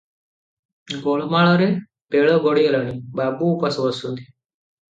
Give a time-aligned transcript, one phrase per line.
[1.03, 1.67] ଗୋଳମାଳରେ
[2.17, 4.29] ବେଳ ଗଡିଗଲାଣି, ବାବୁ ଉପାସ ବସିଛନ୍ତି।